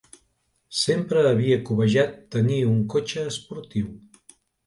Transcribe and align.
Sempre 0.83 1.25
havia 1.31 1.57
cobejat 1.67 2.17
tenir 2.37 2.57
un 2.71 2.81
cotxe 2.95 3.27
esportiu. 3.35 3.93